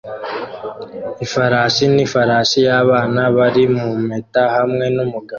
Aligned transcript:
Ifarashi 1.25 1.85
n'ifarashi 1.93 2.59
y'abana 2.67 3.21
bari 3.37 3.63
mu 3.77 3.89
mpeta 4.05 4.43
hamwe 4.55 4.85
n'umugabo 4.95 5.29